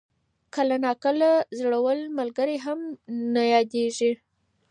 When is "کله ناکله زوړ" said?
0.55-1.97